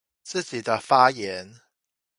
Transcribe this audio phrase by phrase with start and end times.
[0.23, 1.61] 自己的發言